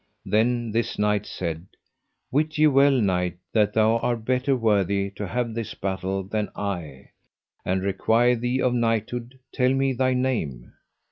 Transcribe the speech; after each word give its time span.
Then 0.25 0.71
this 0.71 0.97
knight 0.97 1.27
said: 1.27 1.67
Wit 2.31 2.57
ye 2.57 2.65
well, 2.65 2.89
knight, 2.99 3.37
that 3.53 3.73
thou 3.73 3.97
art 3.97 4.25
better 4.25 4.55
worthy 4.55 5.11
to 5.11 5.27
have 5.27 5.53
this 5.53 5.75
battle 5.75 6.23
than 6.23 6.49
I, 6.55 7.11
and 7.63 7.83
require 7.83 8.35
thee 8.35 8.63
of 8.63 8.73
knighthood 8.73 9.37
tell 9.53 9.69
me 9.71 9.93
thy 9.93 10.15
name. 10.15 10.73